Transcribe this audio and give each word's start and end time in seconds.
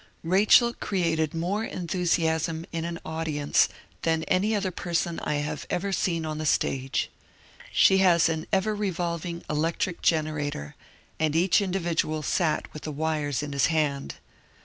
Rachel 0.23 0.73
created 0.73 1.35
more 1.35 1.63
enthusiasm 1.63 2.65
in 2.71 2.85
an 2.85 2.97
audience 3.05 3.69
than 4.01 4.23
any 4.23 4.55
other 4.55 4.71
person 4.71 5.19
I 5.19 5.35
have 5.35 5.67
ever 5.69 5.91
seen 5.91 6.25
on 6.25 6.39
the 6.39 6.45
stage. 6.47 7.11
She 7.71 8.03
was 8.03 8.27
an 8.27 8.47
ever 8.51 8.73
revolving 8.73 9.43
electric 9.47 10.01
generator— 10.01 10.73
and 11.19 11.35
each 11.35 11.61
individual 11.61 12.23
sat 12.23 12.65
with 12.73 12.81
the 12.81 12.91
wires 12.91 13.43
in 13.43 13.53
his 13.53 13.67
hand. 13.67 14.15